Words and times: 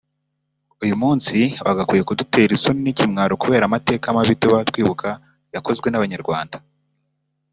“Uyu 0.83 0.95
munsi 1.01 1.37
wagakwiye 1.67 2.03
kudutera 2.09 2.51
isoni 2.57 2.79
n’ikimwaro 2.83 3.33
kubera 3.43 3.63
amateka 3.65 4.15
mabi 4.15 4.33
tuba 4.41 4.59
twibuka 4.69 5.09
yakozwe 5.55 5.87
n’Abanyarwanda 5.89 6.57